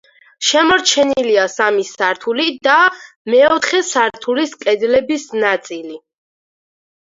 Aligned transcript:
შემორჩენილია 0.51 1.43
სამი 1.55 1.85
სართული 1.89 2.45
და 2.69 2.77
მეოთხე 3.35 3.83
სართულის 3.91 4.57
კედლების 4.65 5.29
ნაწილი. 5.45 6.01